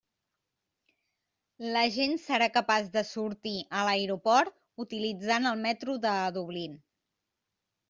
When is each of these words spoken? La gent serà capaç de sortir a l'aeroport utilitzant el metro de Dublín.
La 1.75 1.83
gent 1.97 2.15
serà 2.23 2.47
capaç 2.55 2.89
de 2.97 3.05
sortir 3.11 3.53
a 3.81 3.85
l'aeroport 3.91 4.59
utilitzant 4.87 5.49
el 5.53 5.63
metro 5.69 6.01
de 6.09 6.17
Dublín. 6.41 6.77